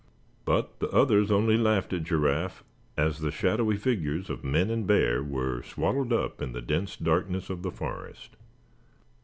But 0.45 0.79
the 0.79 0.89
others 0.89 1.29
only 1.29 1.59
laughed 1.59 1.93
at 1.93 2.05
Giraffe, 2.05 2.63
as 2.97 3.19
the 3.19 3.29
shadowy 3.29 3.77
figures 3.77 4.31
of 4.31 4.43
men 4.43 4.71
and 4.71 4.87
bear 4.87 5.21
were 5.21 5.61
swallowed 5.61 6.11
up 6.11 6.41
in 6.41 6.53
the 6.53 6.59
dense 6.61 6.95
darkness 6.95 7.51
of 7.51 7.61
the 7.61 7.69
forest. 7.69 8.35